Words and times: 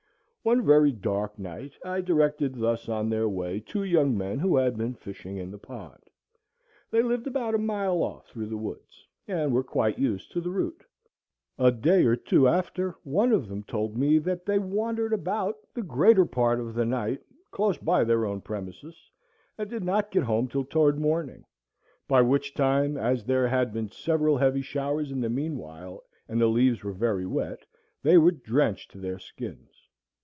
One 0.43 0.65
very 0.65 0.91
dark 0.91 1.37
night 1.37 1.73
I 1.85 2.01
directed 2.01 2.55
thus 2.55 2.89
on 2.89 3.09
their 3.11 3.29
way 3.29 3.59
two 3.59 3.83
young 3.83 4.17
men 4.17 4.39
who 4.39 4.55
had 4.55 4.75
been 4.75 4.95
fishing 4.95 5.37
in 5.37 5.51
the 5.51 5.59
pond. 5.59 6.01
They 6.89 7.03
lived 7.03 7.27
about 7.27 7.53
a 7.53 7.59
mile 7.59 8.01
off 8.01 8.25
through 8.25 8.47
the 8.47 8.57
woods, 8.57 9.05
and 9.27 9.53
were 9.53 9.61
quite 9.63 9.99
used 9.99 10.31
to 10.31 10.41
the 10.41 10.49
route. 10.49 10.83
A 11.59 11.71
day 11.71 12.05
or 12.07 12.15
two 12.15 12.47
after 12.47 12.95
one 13.03 13.31
of 13.31 13.47
them 13.49 13.61
told 13.61 13.95
me 13.95 14.17
that 14.17 14.47
they 14.47 14.57
wandered 14.57 15.13
about 15.13 15.57
the 15.75 15.83
greater 15.83 16.25
part 16.25 16.59
of 16.59 16.73
the 16.73 16.85
night, 16.85 17.21
close 17.51 17.77
by 17.77 18.03
their 18.03 18.25
own 18.25 18.41
premises, 18.41 19.11
and 19.59 19.69
did 19.69 19.83
not 19.83 20.09
get 20.09 20.23
home 20.23 20.47
till 20.47 20.65
toward 20.65 20.97
morning, 20.99 21.45
by 22.07 22.23
which 22.23 22.55
time, 22.55 22.97
as 22.97 23.23
there 23.23 23.47
had 23.47 23.71
been 23.71 23.91
several 23.91 24.37
heavy 24.37 24.63
showers 24.63 25.11
in 25.11 25.21
the 25.21 25.29
mean 25.29 25.55
while, 25.55 26.01
and 26.27 26.41
the 26.41 26.47
leaves 26.47 26.83
were 26.83 26.93
very 26.93 27.27
wet, 27.27 27.63
they 28.01 28.17
were 28.17 28.31
drenched 28.31 28.89
to 28.89 28.97
their 28.97 29.19
skins. 29.19 29.67